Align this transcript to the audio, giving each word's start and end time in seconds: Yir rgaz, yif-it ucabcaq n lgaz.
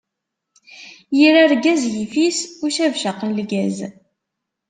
Yir 1.17 1.35
rgaz, 1.51 1.81
yif-it 1.95 2.39
ucabcaq 2.65 3.19
n 3.23 3.29
lgaz. 3.39 3.77